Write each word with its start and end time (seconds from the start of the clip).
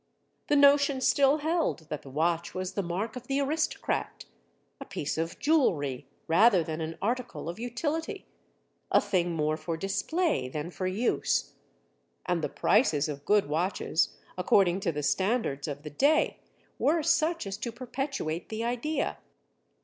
The 0.47 0.55
notion 0.55 0.99
still 0.99 1.37
held 1.37 1.89
that 1.89 2.01
the 2.01 2.09
watch 2.09 2.55
was 2.55 2.73
the 2.73 2.81
mark 2.81 3.15
of 3.15 3.27
the 3.27 3.39
aristocrat—a 3.39 4.85
piece 4.85 5.15
of 5.15 5.37
jewelry 5.37 6.07
rather 6.27 6.63
than 6.63 6.81
an 6.81 6.97
article 7.03 7.47
of 7.47 7.59
utility, 7.59 8.25
a 8.91 8.99
thing 8.99 9.35
more 9.35 9.57
for 9.57 9.77
display 9.77 10.49
than 10.49 10.71
for 10.71 10.87
use. 10.87 11.53
And 12.25 12.43
the 12.43 12.49
prices 12.49 13.07
of 13.07 13.25
good 13.25 13.47
watches, 13.47 14.17
according 14.39 14.79
to 14.79 14.91
the 14.91 15.03
standards 15.03 15.67
of 15.67 15.83
the 15.83 15.91
day, 15.91 16.39
were 16.79 17.03
such 17.03 17.45
as 17.45 17.55
to 17.57 17.71
perpetuate 17.71 18.49
the 18.49 18.63
idea. 18.63 19.19